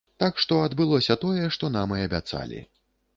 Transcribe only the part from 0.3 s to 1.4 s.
што адбылося